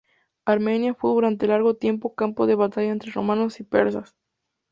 [0.47, 4.15] Armenia fue durante largo tiempo campo de batalla entre romanos y persas.